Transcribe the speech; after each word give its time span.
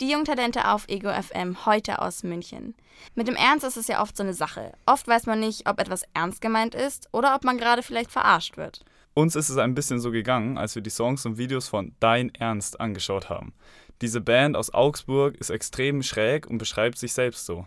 Die 0.00 0.12
Jungtalente 0.12 0.68
auf 0.68 0.88
Ego 0.88 1.10
FM 1.10 1.66
heute 1.66 2.00
aus 2.00 2.22
München. 2.22 2.76
Mit 3.16 3.26
dem 3.26 3.34
Ernst 3.34 3.66
ist 3.66 3.76
es 3.76 3.88
ja 3.88 4.00
oft 4.00 4.16
so 4.16 4.22
eine 4.22 4.32
Sache. 4.32 4.72
Oft 4.86 5.08
weiß 5.08 5.26
man 5.26 5.40
nicht, 5.40 5.68
ob 5.68 5.80
etwas 5.80 6.04
ernst 6.14 6.40
gemeint 6.40 6.76
ist 6.76 7.08
oder 7.10 7.34
ob 7.34 7.42
man 7.42 7.58
gerade 7.58 7.82
vielleicht 7.82 8.12
verarscht 8.12 8.56
wird. 8.56 8.84
Uns 9.14 9.34
ist 9.34 9.48
es 9.48 9.56
ein 9.56 9.74
bisschen 9.74 9.98
so 9.98 10.12
gegangen, 10.12 10.56
als 10.56 10.76
wir 10.76 10.82
die 10.82 10.90
Songs 10.90 11.26
und 11.26 11.36
Videos 11.36 11.66
von 11.66 11.96
Dein 11.98 12.32
Ernst 12.36 12.80
angeschaut 12.80 13.28
haben. 13.28 13.52
Diese 14.00 14.20
Band 14.20 14.56
aus 14.56 14.72
Augsburg 14.72 15.34
ist 15.34 15.50
extrem 15.50 16.04
schräg 16.04 16.46
und 16.46 16.58
beschreibt 16.58 16.96
sich 16.96 17.12
selbst 17.12 17.44
so. 17.44 17.66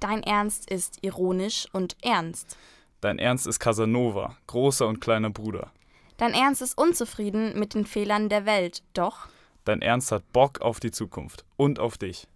Dein 0.00 0.24
Ernst 0.24 0.68
ist 0.68 0.98
ironisch 1.02 1.68
und 1.72 1.96
ernst. 2.02 2.56
Dein 3.00 3.20
Ernst 3.20 3.46
ist 3.46 3.60
Casanova, 3.60 4.36
großer 4.48 4.88
und 4.88 5.00
kleiner 5.00 5.30
Bruder. 5.30 5.70
Dein 6.16 6.34
Ernst 6.34 6.60
ist 6.60 6.76
unzufrieden 6.76 7.56
mit 7.56 7.74
den 7.74 7.86
Fehlern 7.86 8.28
der 8.28 8.46
Welt, 8.46 8.82
doch 8.94 9.28
Dein 9.68 9.82
Ernst 9.82 10.12
hat 10.12 10.32
Bock 10.32 10.62
auf 10.62 10.80
die 10.80 10.90
Zukunft 10.90 11.44
und 11.58 11.78
auf 11.78 11.98
dich. 11.98 12.26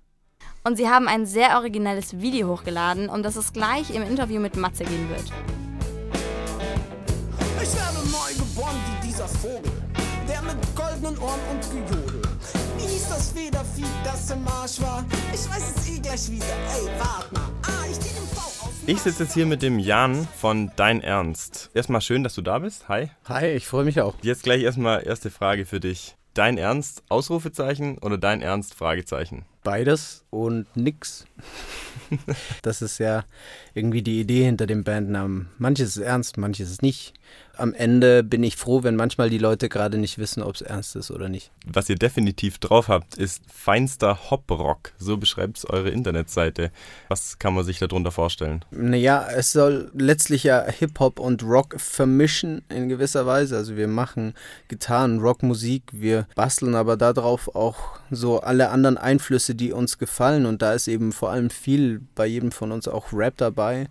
Und 0.65 0.77
sie 0.77 0.91
haben 0.91 1.09
ein 1.09 1.25
sehr 1.25 1.57
originelles 1.57 2.21
Video 2.21 2.49
hochgeladen, 2.49 3.09
um 3.09 3.23
das 3.23 3.37
es 3.37 3.55
gleich 3.55 3.89
im 3.89 4.03
Interview 4.03 4.39
mit 4.39 4.55
Matze 4.55 4.85
gehen 4.85 5.09
wird. 5.09 5.33
Ich 7.63 7.75
werde 7.75 8.07
neu 8.11 8.35
geboren 8.35 8.77
wie 8.85 9.07
dieser 9.07 9.27
Vogel, 9.27 9.73
der 10.29 10.43
mit 10.43 10.57
goldenen 10.77 11.17
Ohren 11.21 11.41
und 11.51 11.63
Gejodel. 11.71 12.21
Wie 12.77 12.83
hieß 12.83 13.09
das 13.09 13.33
Federvieh, 13.33 13.87
das 14.05 14.31
im 14.31 14.45
Marsch 14.45 14.83
war? 14.83 15.03
Ich 15.33 15.49
weiß 15.49 15.75
es 15.75 15.89
eh 15.89 16.01
gleich 16.01 16.31
wieder. 16.31 16.45
Ey, 16.45 16.87
wart 16.99 17.33
mal. 17.33 17.49
Ah, 17.63 17.87
ich 17.91 17.97
den 17.97 18.29
V 18.35 18.41
aus. 18.43 18.73
Ich 18.87 19.01
sitze 19.01 19.23
jetzt 19.23 19.33
hier 19.33 19.47
mit 19.47 19.63
dem 19.63 19.79
Jan 19.79 20.29
von 20.37 20.71
Dein 20.77 21.01
Ernst. 21.01 21.71
Erstmal 21.73 22.03
schön, 22.03 22.25
dass 22.25 22.35
du 22.35 22.43
da 22.43 22.59
bist. 22.59 22.91
Hi. 22.91 23.11
Hi, 23.25 23.47
ich 23.47 23.67
freue 23.67 23.85
mich 23.85 24.03
auch. 24.03 24.17
Jetzt 24.21 24.43
gleich 24.43 24.63
erstmal 24.63 25.07
erste 25.07 25.31
Frage 25.31 25.65
für 25.65 25.81
dich. 25.81 26.15
Dein 26.35 26.57
Ernst, 26.57 27.03
Ausrufezeichen 27.11 27.99
oder 27.99 28.17
dein 28.17 28.41
Ernst, 28.41 28.73
Fragezeichen? 28.75 29.45
Beides 29.63 30.25
und 30.31 30.67
nix. 30.77 31.25
das 32.63 32.83
ist 32.83 32.99
ja 32.99 33.25
irgendwie 33.75 34.03
die 34.03 34.21
Idee 34.21 34.45
hinter 34.45 34.67
dem 34.67 34.85
Bandnamen. 34.85 35.49
Manches 35.59 35.97
ist 35.97 36.03
ernst, 36.03 36.37
manches 36.37 36.71
ist 36.71 36.83
nicht. 36.83 37.15
Am 37.57 37.75
Ende 37.75 38.23
bin 38.23 38.43
ich 38.43 38.57
froh, 38.57 38.83
wenn 38.83 38.97
manchmal 38.97 39.31
die 39.31 39.39
Leute 39.39 39.69
gerade 39.69 39.99
nicht 39.99 40.19
wissen, 40.19 40.43
ob 40.43 40.55
es 40.55 40.63
ernst 40.63 40.97
ist 40.97 41.11
oder 41.11 41.29
nicht. 41.29 41.51
Was 41.67 41.89
ihr 41.89 41.97
definitiv 41.97 42.59
drauf 42.59 42.89
habt, 42.89 43.17
ist 43.17 43.43
feinster 43.53 44.31
Hop-Rock. 44.31 44.93
So 44.99 45.17
beschreibt 45.17 45.59
es 45.59 45.69
eure 45.69 45.91
Internetseite. 45.91 46.71
Was 47.09 47.39
kann 47.39 47.55
man 47.55 47.65
sich 47.65 47.79
darunter 47.79 48.11
vorstellen? 48.11 48.65
Naja, 48.71 49.27
es 49.35 49.53
soll 49.53 49.91
letztlich 49.95 50.45
ja 50.45 50.65
Hip-Hop 50.65 51.21
und 51.21 51.43
Rock 51.43 51.77
vermischen 51.79 52.63
in 52.69 52.89
gewisser 52.89 53.27
Weise. 53.27 53.57
Also 53.57 53.77
wir 53.77 53.89
machen 53.89 54.35
Gitarren, 54.69 55.21
Rockmusik, 55.21 55.85
wir 55.93 56.27
basteln 56.35 56.75
aber 56.75 56.97
darauf 56.97 57.55
auch 57.55 58.02
so 58.13 58.41
alle 58.41 58.71
anderen 58.71 58.99
Einflüsse, 58.99 59.55
die 59.55 59.73
uns 59.73 59.99
gefallen. 59.99 60.47
Und 60.47 60.63
da 60.63 60.75
ist 60.75 60.87
eben 60.87 61.13
vor 61.13 61.31
allem 61.31 61.51
viel 61.51 62.03
bei 62.15 62.27
jedem 62.27 62.53
von 62.53 62.71
uns 62.71 62.87
auch 62.87 63.13
Rap 63.13 63.37
dabei. 63.39 63.89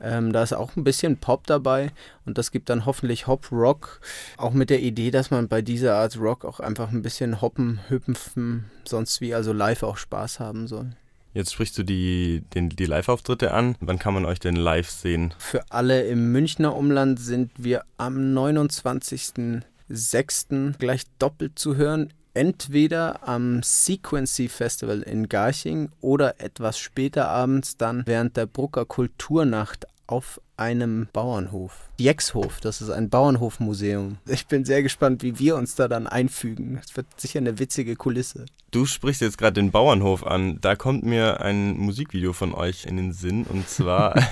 Ähm, 0.00 0.32
da 0.32 0.42
ist 0.42 0.54
auch 0.54 0.76
ein 0.76 0.84
bisschen 0.84 1.18
Pop 1.18 1.46
dabei 1.46 1.92
und 2.24 2.38
das 2.38 2.50
gibt 2.50 2.70
dann 2.70 2.86
hoffentlich 2.86 3.26
Hop-Rock. 3.26 4.00
Auch 4.38 4.52
mit 4.52 4.70
der 4.70 4.80
Idee, 4.80 5.10
dass 5.10 5.30
man 5.30 5.48
bei 5.48 5.60
dieser 5.60 5.96
Art 5.96 6.18
Rock 6.18 6.46
auch 6.46 6.58
einfach 6.58 6.90
ein 6.90 7.02
bisschen 7.02 7.42
hoppen, 7.42 7.80
hüpfen, 7.88 8.70
sonst 8.84 9.20
wie 9.20 9.34
also 9.34 9.52
live 9.52 9.82
auch 9.82 9.98
Spaß 9.98 10.40
haben 10.40 10.66
soll. 10.66 10.92
Jetzt 11.32 11.52
sprichst 11.52 11.78
du 11.78 11.84
die, 11.84 12.42
den, 12.54 12.70
die 12.70 12.86
Live-Auftritte 12.86 13.52
an. 13.52 13.76
Wann 13.80 14.00
kann 14.00 14.14
man 14.14 14.24
euch 14.24 14.40
denn 14.40 14.56
live 14.56 14.90
sehen? 14.90 15.32
Für 15.38 15.62
alle 15.70 16.02
im 16.04 16.32
Münchner 16.32 16.74
Umland 16.74 17.20
sind 17.20 17.52
wir 17.56 17.84
am 17.98 18.34
29.06. 18.34 20.76
gleich 20.78 21.02
doppelt 21.18 21.56
zu 21.56 21.76
hören. 21.76 22.12
Entweder 22.32 23.26
am 23.26 23.62
Sequency 23.62 24.48
Festival 24.48 25.02
in 25.02 25.28
Garching 25.28 25.90
oder 26.00 26.40
etwas 26.40 26.78
später 26.78 27.28
abends 27.28 27.76
dann 27.76 28.02
während 28.06 28.36
der 28.36 28.46
Brucker 28.46 28.84
Kulturnacht 28.84 29.86
auf 30.06 30.40
einem 30.60 31.08
Bauernhof. 31.12 31.90
Jexhof, 31.98 32.60
das 32.60 32.82
ist 32.82 32.90
ein 32.90 33.08
Bauernhofmuseum. 33.08 34.18
Ich 34.28 34.46
bin 34.46 34.64
sehr 34.64 34.82
gespannt, 34.82 35.22
wie 35.22 35.38
wir 35.38 35.56
uns 35.56 35.74
da 35.74 35.88
dann 35.88 36.06
einfügen. 36.06 36.78
Es 36.84 36.96
wird 36.96 37.06
sicher 37.16 37.38
eine 37.38 37.58
witzige 37.58 37.96
Kulisse. 37.96 38.46
Du 38.70 38.84
sprichst 38.84 39.22
jetzt 39.22 39.38
gerade 39.38 39.54
den 39.54 39.70
Bauernhof 39.70 40.24
an. 40.24 40.58
Da 40.60 40.76
kommt 40.76 41.02
mir 41.02 41.40
ein 41.40 41.76
Musikvideo 41.76 42.32
von 42.32 42.54
euch 42.54 42.84
in 42.84 42.98
den 42.98 43.12
Sinn. 43.12 43.44
Und 43.44 43.68
zwar, 43.68 44.14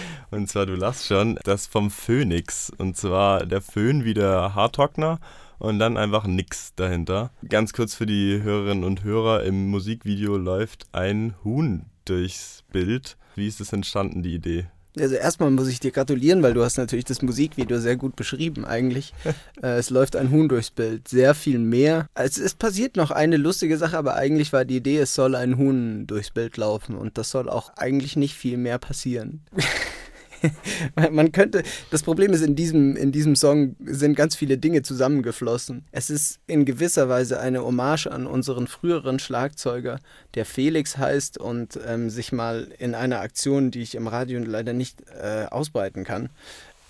und 0.30 0.48
zwar, 0.48 0.66
du 0.66 0.74
lachst 0.74 1.06
schon, 1.06 1.38
das 1.42 1.66
vom 1.66 1.90
Phönix. 1.90 2.70
Und 2.76 2.96
zwar 2.96 3.46
der 3.46 3.62
Föhn 3.62 4.04
wie 4.04 4.14
der 4.14 4.54
Haartrockner 4.54 5.20
und 5.58 5.78
dann 5.78 5.96
einfach 5.96 6.26
nix 6.26 6.74
dahinter. 6.74 7.30
Ganz 7.48 7.72
kurz 7.72 7.94
für 7.94 8.06
die 8.06 8.42
Hörerinnen 8.42 8.84
und 8.84 9.04
Hörer, 9.04 9.44
im 9.44 9.68
Musikvideo 9.68 10.36
läuft 10.36 10.86
ein 10.92 11.34
Huhn 11.44 11.86
durchs 12.04 12.64
Bild. 12.72 13.16
Wie 13.36 13.46
ist 13.46 13.60
es 13.60 13.72
entstanden, 13.72 14.22
die 14.22 14.34
Idee? 14.34 14.66
Also 14.98 15.14
erstmal 15.14 15.50
muss 15.50 15.68
ich 15.68 15.80
dir 15.80 15.90
gratulieren, 15.90 16.42
weil 16.42 16.54
du 16.54 16.62
hast 16.62 16.76
natürlich 16.76 17.06
das 17.06 17.22
Musikvideo 17.22 17.78
sehr 17.78 17.96
gut 17.96 18.14
beschrieben 18.14 18.64
eigentlich. 18.64 19.14
äh, 19.62 19.78
es 19.78 19.90
läuft 19.90 20.16
ein 20.16 20.30
Huhn 20.30 20.48
durchs 20.48 20.70
Bild, 20.70 21.08
sehr 21.08 21.34
viel 21.34 21.58
mehr. 21.58 22.06
Also 22.14 22.42
es 22.42 22.54
passiert 22.54 22.96
noch 22.96 23.10
eine 23.10 23.36
lustige 23.36 23.78
Sache, 23.78 23.96
aber 23.96 24.16
eigentlich 24.16 24.52
war 24.52 24.64
die 24.64 24.76
Idee, 24.76 24.98
es 24.98 25.14
soll 25.14 25.34
ein 25.34 25.56
Huhn 25.56 26.06
durchs 26.06 26.30
Bild 26.30 26.56
laufen 26.56 26.96
und 26.96 27.16
das 27.16 27.30
soll 27.30 27.48
auch 27.48 27.70
eigentlich 27.76 28.16
nicht 28.16 28.34
viel 28.34 28.56
mehr 28.56 28.78
passieren. 28.78 29.42
Man 31.10 31.32
könnte, 31.32 31.62
das 31.90 32.02
Problem 32.02 32.32
ist, 32.32 32.42
in 32.42 32.56
diesem, 32.56 32.96
in 32.96 33.12
diesem 33.12 33.36
Song 33.36 33.76
sind 33.84 34.16
ganz 34.16 34.36
viele 34.36 34.58
Dinge 34.58 34.82
zusammengeflossen. 34.82 35.84
Es 35.92 36.10
ist 36.10 36.40
in 36.46 36.64
gewisser 36.64 37.08
Weise 37.08 37.40
eine 37.40 37.64
Hommage 37.64 38.06
an 38.06 38.26
unseren 38.26 38.66
früheren 38.66 39.18
Schlagzeuger, 39.18 40.00
der 40.34 40.44
Felix 40.44 40.98
heißt 40.98 41.38
und 41.38 41.78
ähm, 41.86 42.10
sich 42.10 42.32
mal 42.32 42.68
in 42.78 42.94
einer 42.94 43.20
Aktion, 43.20 43.70
die 43.70 43.82
ich 43.82 43.94
im 43.94 44.06
Radio 44.06 44.40
leider 44.40 44.72
nicht 44.72 45.00
äh, 45.10 45.46
ausbreiten 45.50 46.04
kann, 46.04 46.30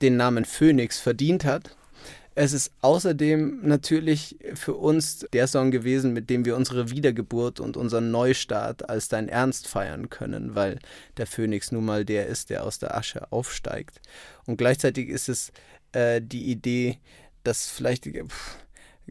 den 0.01 0.17
Namen 0.17 0.45
Phoenix 0.45 0.99
verdient 0.99 1.45
hat. 1.45 1.77
Es 2.35 2.55
ist 2.55 2.73
außerdem 2.81 3.61
natürlich 3.63 4.39
für 4.55 4.75
uns 4.75 5.27
der 5.35 5.47
Song 5.47 5.71
gewesen, 5.71 6.15
mit 6.15 6.31
dem 6.31 6.47
wir 6.47 6.57
unsere 6.57 6.91
Wiedergeburt 6.91 7.61
und 7.61 7.77
unseren 7.77 8.11
Neustart 8.11 8.89
als 8.89 9.09
dein 9.09 9.29
Ernst 9.29 9.69
feiern 9.69 10.09
können, 10.09 10.55
weil 10.55 10.79
der 11.19 11.27
Phönix 11.27 11.73
nun 11.73 11.85
mal 11.85 12.07
der 12.07 12.27
ist, 12.27 12.49
der 12.49 12.65
aus 12.65 12.79
der 12.79 12.97
Asche 12.97 13.31
aufsteigt. 13.31 14.01
Und 14.47 14.57
gleichzeitig 14.57 15.11
ist 15.11 15.29
es 15.29 15.53
äh, 15.93 16.23
die 16.23 16.51
Idee, 16.51 16.99
dass 17.45 17.69
vielleicht 17.69 18.07
pff, 18.07 18.57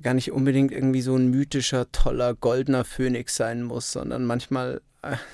gar 0.02 0.16
nicht 0.16 0.32
unbedingt 0.32 0.72
irgendwie 0.72 1.02
so 1.02 1.16
ein 1.16 1.30
mythischer, 1.30 1.92
toller, 1.92 2.34
goldener 2.34 2.86
Phönix 2.86 3.36
sein 3.36 3.62
muss, 3.62 3.92
sondern 3.92 4.26
manchmal 4.26 4.82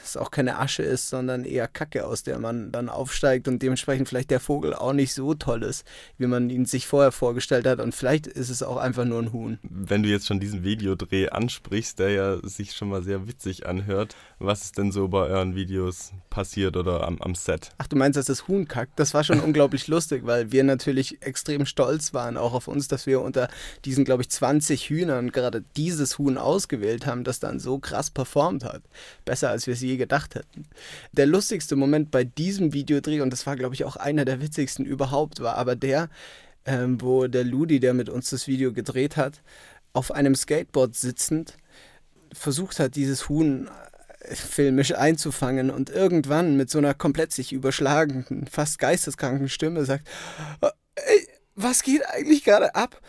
es 0.03 0.15
auch 0.15 0.31
keine 0.31 0.59
Asche 0.59 0.83
ist, 0.83 1.09
sondern 1.09 1.43
eher 1.43 1.67
Kacke, 1.67 2.05
aus 2.05 2.23
der 2.23 2.39
man 2.39 2.71
dann 2.71 2.89
aufsteigt 2.89 3.47
und 3.47 3.61
dementsprechend 3.61 4.07
vielleicht 4.07 4.31
der 4.31 4.39
Vogel 4.39 4.73
auch 4.73 4.93
nicht 4.93 5.13
so 5.13 5.33
toll 5.33 5.63
ist, 5.63 5.85
wie 6.17 6.27
man 6.27 6.49
ihn 6.49 6.65
sich 6.65 6.87
vorher 6.87 7.11
vorgestellt 7.11 7.67
hat 7.67 7.79
und 7.79 7.93
vielleicht 7.93 8.27
ist 8.27 8.49
es 8.49 8.63
auch 8.63 8.77
einfach 8.77 9.05
nur 9.05 9.21
ein 9.21 9.33
Huhn. 9.33 9.59
Wenn 9.63 10.03
du 10.03 10.09
jetzt 10.09 10.27
schon 10.27 10.39
diesen 10.39 10.63
Videodreh 10.63 11.29
ansprichst, 11.29 11.99
der 11.99 12.11
ja 12.11 12.37
sich 12.47 12.73
schon 12.73 12.89
mal 12.89 13.03
sehr 13.03 13.27
witzig 13.27 13.65
anhört, 13.65 14.15
was 14.39 14.63
ist 14.63 14.77
denn 14.77 14.91
so 14.91 15.07
bei 15.07 15.27
euren 15.27 15.55
Videos 15.55 16.13
passiert 16.29 16.77
oder 16.77 17.05
am, 17.05 17.21
am 17.21 17.35
Set? 17.35 17.71
Ach, 17.77 17.87
du 17.87 17.95
meinst, 17.95 18.17
dass 18.17 18.25
das 18.25 18.47
Huhn 18.47 18.67
kackt? 18.67 18.99
Das 18.99 19.13
war 19.13 19.23
schon 19.23 19.39
unglaublich 19.47 19.87
lustig, 19.87 20.25
weil 20.25 20.51
wir 20.51 20.63
natürlich 20.63 21.21
extrem 21.21 21.65
stolz 21.65 22.13
waren, 22.13 22.37
auch 22.37 22.53
auf 22.53 22.67
uns, 22.67 22.87
dass 22.87 23.05
wir 23.05 23.21
unter 23.21 23.49
diesen, 23.83 24.05
glaube 24.05 24.21
ich, 24.21 24.29
20 24.29 24.89
Hühnern 24.89 25.31
gerade 25.31 25.63
dieses 25.75 26.17
Huhn 26.17 26.37
ausgewählt 26.37 27.05
haben, 27.05 27.23
das 27.23 27.39
dann 27.39 27.59
so 27.59 27.79
krass 27.79 28.11
performt 28.11 28.63
hat. 28.63 28.83
Besser 29.25 29.49
als 29.49 29.56
wir 29.65 29.73
es 29.73 29.81
je 29.81 29.97
gedacht 29.97 30.35
hätten. 30.35 30.67
Der 31.13 31.25
lustigste 31.25 31.75
Moment 31.75 32.11
bei 32.11 32.23
diesem 32.23 32.73
Videodreh, 32.73 33.21
und 33.21 33.31
das 33.31 33.47
war, 33.47 33.55
glaube 33.55 33.73
ich, 33.73 33.85
auch 33.85 33.95
einer 33.95 34.25
der 34.25 34.41
witzigsten 34.41 34.85
überhaupt, 34.85 35.39
war 35.39 35.55
aber 35.55 35.75
der, 35.75 36.09
ähm, 36.65 37.01
wo 37.01 37.27
der 37.27 37.43
Ludi, 37.43 37.79
der 37.79 37.93
mit 37.93 38.09
uns 38.09 38.29
das 38.29 38.47
Video 38.47 38.73
gedreht 38.73 39.17
hat, 39.17 39.41
auf 39.93 40.11
einem 40.11 40.35
Skateboard 40.35 40.95
sitzend 40.95 41.57
versucht 42.33 42.79
hat, 42.79 42.95
dieses 42.95 43.29
Huhn 43.29 43.69
äh, 44.19 44.35
filmisch 44.35 44.93
einzufangen 44.93 45.71
und 45.71 45.89
irgendwann 45.89 46.57
mit 46.57 46.69
so 46.69 46.77
einer 46.77 46.93
komplett 46.93 47.31
sich 47.31 47.53
überschlagenden, 47.53 48.45
fast 48.47 48.77
geisteskranken 48.79 49.49
Stimme 49.49 49.85
sagt, 49.85 50.07
ey, 50.95 51.27
was 51.55 51.81
geht 51.81 52.05
eigentlich 52.07 52.43
gerade 52.43 52.75
ab? 52.75 53.01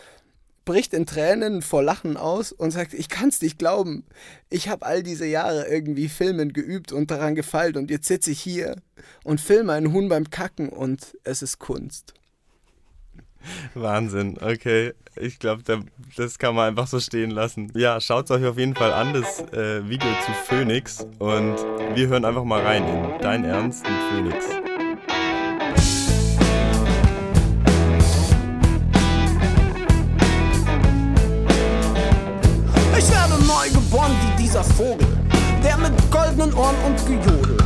Bricht 0.69 0.93
in 0.93 1.07
Tränen 1.07 1.63
vor 1.63 1.83
Lachen 1.83 2.19
aus 2.19 2.53
und 2.53 2.73
sagt, 2.73 2.93
ich 2.93 3.09
kann 3.09 3.31
es 3.31 3.41
nicht 3.41 3.59
glauben. 3.59 4.05
Ich 4.51 4.69
habe 4.69 4.85
all 4.85 5.03
diese 5.03 5.25
Jahre 5.25 5.67
irgendwie 5.67 6.11
Filmen 6.11 6.53
geübt 6.53 6.93
und 6.93 7.11
daran 7.11 7.35
gefeilt 7.35 7.79
und 7.79 7.91
jetzt 7.91 8.07
sitze 8.07 8.33
ich 8.33 8.41
hier 8.43 8.77
und 9.25 9.41
filme 9.41 9.73
einen 9.73 9.95
Huhn 9.95 10.11
beim 10.11 10.29
Kacken 10.29 10.69
und 10.69 11.17
es 11.25 11.41
ist 11.41 11.59
Kunst. 11.59 12.13
Wahnsinn, 13.73 14.37
okay. 14.43 14.93
Ich 15.17 15.39
glaube, 15.39 15.63
das 16.17 16.39
kann 16.39 16.55
man 16.55 16.69
einfach 16.69 16.87
so 16.87 17.01
stehen 17.01 17.31
lassen. 17.31 17.73
Ja, 17.75 17.99
schaut 17.99 18.31
euch 18.31 18.45
auf 18.45 18.59
jeden 18.59 18.75
Fall 18.75 18.93
an, 18.93 19.15
das 19.15 19.41
äh, 19.55 19.89
Video 19.89 20.11
zu 20.27 20.33
Phoenix. 20.45 21.07
Und 21.19 21.57
wir 21.95 22.09
hören 22.09 22.27
einfach 22.27 22.45
mal 22.45 22.61
rein 22.61 22.87
in 22.87 23.21
Dein 23.23 23.45
Ernst 23.45 23.85
mit 23.85 23.99
Phoenix. 24.13 24.68
Ich 34.79 35.65
werde 35.65 35.83
neu 35.83 35.91
geboren 35.91 35.91
wie 35.91 35.91
dieser 35.91 35.91
Vogel, 35.91 36.09
goldenen 36.11 36.55
Ohren 36.55 36.77
und 36.87 37.07
Gejodel. 37.07 37.57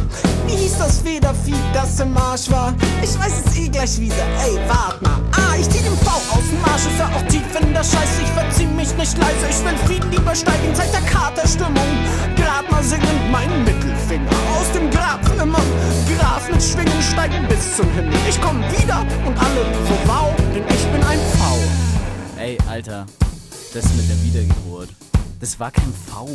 Wie 0.46 0.56
hieß 0.56 0.78
das 0.78 0.98
Federvieh, 1.00 1.54
das 1.74 2.00
im 2.00 2.12
Marsch 2.14 2.50
war? 2.50 2.74
Ich 3.02 3.18
weiß 3.18 3.32
es 3.44 3.56
eh 3.56 3.68
gleich 3.68 4.00
wieder, 4.00 4.24
ey, 4.42 4.56
wart 4.66 5.02
mal. 5.02 5.20
Ah, 5.32 5.54
ich 5.58 5.68
zieh 5.68 5.82
den 5.82 5.96
V 5.98 6.10
aus 6.10 6.48
dem 6.50 6.60
Marsch, 6.62 6.86
ist 6.86 6.98
ja 6.98 7.10
auch 7.14 7.22
tief 7.28 7.44
in 7.60 7.74
der 7.74 7.84
Scheiße. 7.84 8.22
Ich 8.22 8.30
verzieh 8.30 8.66
mich 8.66 8.96
nicht 8.96 9.18
leise, 9.18 9.46
ich 9.50 9.64
will 9.64 9.76
Frieden 9.86 10.10
lieber 10.10 10.34
steigen, 10.34 10.74
seit 10.74 10.92
der 10.92 11.02
Katerstimmung. 11.02 11.90
Grad 12.36 12.70
mal 12.70 12.82
singend 12.82 13.30
mein 13.30 13.64
Mittelfinger 13.64 14.30
aus 14.56 14.72
dem 14.72 14.90
Grab 14.90 15.20
immer. 15.40 15.60
Graf 16.16 16.48
mit 16.50 16.62
Schwingen 16.62 17.02
steigen 17.02 17.46
bis 17.46 17.76
zum 17.76 17.90
Himmel. 17.92 18.16
Ich 18.26 18.40
komm 18.40 18.58
wieder 18.72 19.04
und 19.26 19.36
alle 19.38 19.64
so 19.86 19.94
wow, 20.06 20.32
denn 20.54 20.64
ich 20.66 20.86
bin 20.86 21.02
ein 21.04 21.18
V. 21.36 21.58
Ey, 22.40 22.56
Alter, 22.70 23.04
das 23.74 23.84
mit 23.94 24.08
der 24.08 24.22
Wiedergeburt. 24.24 24.88
Das 25.42 25.58
war 25.58 25.72
kein 25.72 25.92
V, 26.08 26.28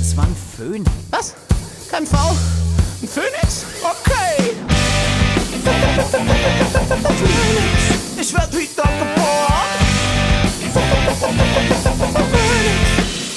das 0.00 0.16
war 0.16 0.24
ein 0.24 0.34
Föhn. 0.56 0.84
Was? 1.12 1.32
Kein 1.88 2.04
V? 2.04 2.16
Ein 3.00 3.08
Phönix? 3.08 3.64
Okay. 3.84 4.56
Phönix, 5.62 6.08
ich 8.20 8.34
werd 8.34 8.52
wieder 8.52 8.82
geboren. 8.98 9.78
Phönix, 10.74 11.84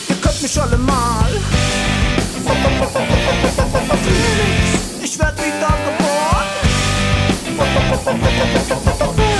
ihr 0.10 0.16
könnt 0.16 0.42
mich 0.42 0.60
alle 0.60 0.78
mal. 0.80 1.30
Phönix, 4.04 5.04
ich 5.04 5.20
werd 5.20 5.38
wieder 5.38 5.78
geboren. 5.86 6.48
Phönix, 8.04 9.31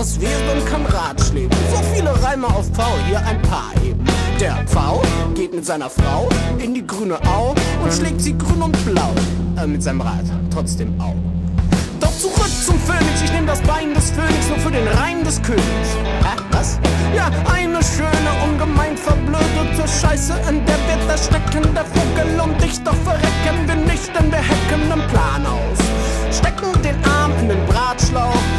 lieberes 0.00 0.20
Wesen 0.20 0.64
kann 0.66 0.86
Ratschläge. 0.86 1.54
So 1.70 1.82
viele 1.94 2.10
Reime 2.22 2.46
auf 2.46 2.66
V, 2.74 2.82
hier 3.06 3.18
ein 3.26 3.40
paar 3.42 3.72
eben. 3.84 4.04
Der 4.40 4.56
V 4.66 5.02
geht 5.34 5.54
mit 5.54 5.66
seiner 5.66 5.90
Frau 5.90 6.28
in 6.58 6.74
die 6.74 6.86
grüne 6.86 7.18
Au 7.26 7.54
und 7.82 7.92
schlägt 7.92 8.20
sie 8.20 8.36
grün 8.36 8.62
und 8.62 8.84
blau. 8.86 9.10
Äh, 9.62 9.66
mit 9.66 9.82
seinem 9.82 10.00
Rad, 10.00 10.24
trotzdem 10.52 10.98
Au. 11.00 11.14
Doch 12.00 12.12
zurück 12.16 12.50
zum 12.64 12.78
Phönix, 12.78 13.22
ich 13.22 13.32
nehm 13.32 13.46
das 13.46 13.60
Bein 13.60 13.92
des 13.92 14.10
Phönix 14.10 14.48
nur 14.48 14.58
für 14.58 14.70
den 14.70 14.88
Reim 14.88 15.22
des 15.22 15.40
Königs. 15.42 15.90
Hä, 16.22 16.36
was? 16.52 16.78
Ja, 17.14 17.26
eine 17.52 17.80
schöne, 17.82 18.30
ungemein 18.44 18.96
verblödete 18.96 19.86
Scheiße, 19.86 20.32
in 20.48 20.64
der 20.64 20.78
wird 20.88 21.08
der 21.08 21.18
Stecken 21.18 21.74
der 21.74 21.84
Vogel 21.84 22.40
und 22.40 22.64
ich 22.64 22.82
doch 22.82 22.96
verrecken 23.04 23.66
wir 23.66 23.76
nicht, 23.76 24.08
denn 24.18 24.30
wir 24.32 24.38
hacken 24.38 24.92
einen 24.92 25.06
Plan 25.08 25.44
aus. 25.44 25.78
Stecken 26.34 26.80
den 26.82 26.96
Arm 27.04 27.32
in 27.40 27.48
den 27.48 27.66
Bratschlauch 27.66 28.49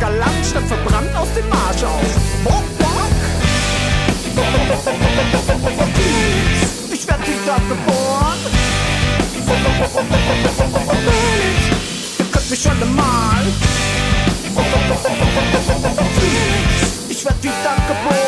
galant 0.00 0.46
statt 0.46 0.64
verbrannt 0.66 1.14
aus 1.16 1.28
dem 1.34 1.48
Marsch 1.48 1.82
aus. 1.84 2.12
Bock, 2.44 2.64
bock. 2.78 3.10
Ich 6.92 7.06
werd 7.06 7.20
wieder 7.26 7.58
geboren. 7.68 8.38
Ihr 12.18 12.24
könnt 12.30 12.50
mich 12.50 12.70
alle 12.70 12.86
mal. 12.86 13.42
Ich 17.08 17.24
werd 17.24 17.42
wieder 17.42 17.76
geboren. 17.88 18.24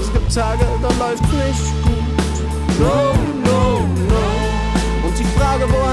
Es 0.00 0.12
gibt 0.12 0.34
Tage, 0.34 0.66
da 0.82 0.88
läuft's 0.88 1.32
nicht 1.32 1.82
gut. 1.82 2.04
No, 2.78 3.14
no, 3.44 3.80
no. 4.08 5.06
Und 5.06 5.18
die 5.18 5.24
Frage, 5.38 5.64
wo 5.70 5.83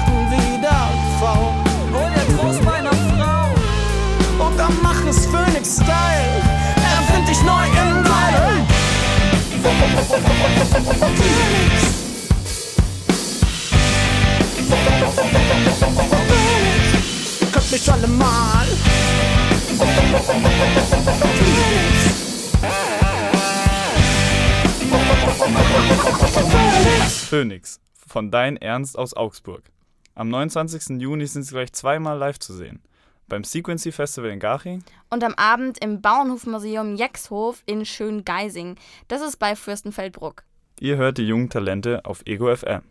Kannst 0.00 0.08
du 0.08 0.12
machen 0.12 0.30
wie 0.30 0.60
der 0.60 0.88
V. 1.18 1.54
Hol 1.92 2.10
der 2.14 2.26
Trost 2.36 2.62
meiner 2.64 2.92
Frau. 2.92 4.46
Und 4.46 4.58
dann 4.58 4.72
mach 4.82 5.06
es 5.06 5.26
Phoenix-Style. 5.26 6.42
Erfind 6.76 7.28
dich 7.28 7.42
neu 7.42 7.64
im 7.66 8.04
Teil. 8.04 8.66
Phoenix. 11.12 11.84
Könnt 17.52 17.72
mich 17.72 17.92
alle 17.92 18.06
mal. 18.06 18.66
Phoenix 27.28 27.80
von 28.06 28.30
Dein 28.30 28.56
Ernst 28.56 28.98
aus 28.98 29.14
Augsburg. 29.14 29.62
Am 30.20 30.28
29. 30.28 31.00
Juni 31.00 31.26
sind 31.26 31.44
sie 31.44 31.54
gleich 31.54 31.72
zweimal 31.72 32.18
live 32.18 32.38
zu 32.38 32.52
sehen. 32.52 32.82
Beim 33.26 33.42
Sequency 33.42 33.90
Festival 33.90 34.28
in 34.28 34.38
Garching 34.38 34.84
Und 35.08 35.24
am 35.24 35.32
Abend 35.32 35.82
im 35.82 36.02
Bauernhofmuseum 36.02 36.94
Jexhof 36.94 37.62
in 37.64 37.86
Schöngeising. 37.86 38.76
Das 39.08 39.22
ist 39.22 39.38
bei 39.38 39.56
Fürstenfeldbruck. 39.56 40.42
Ihr 40.78 40.98
hört 40.98 41.16
die 41.16 41.26
jungen 41.26 41.48
Talente 41.48 42.04
auf 42.04 42.20
Ego 42.26 42.54
FM. 42.54 42.82